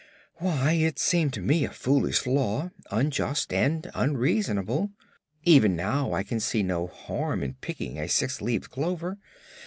[0.37, 4.89] "Why, it seemed to me a foolish law, unjust and unreasonable.
[5.43, 9.19] Even now I can see no harm in picking a six leaved clover.